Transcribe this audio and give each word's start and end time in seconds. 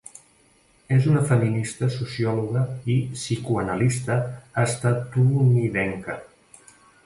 És 0.95 1.03
una 1.11 1.21
feminista, 1.31 1.89
sociòloga, 1.97 2.65
i 2.95 2.97
psicoanalista 3.19 4.19
estatunidenca. 4.67 6.21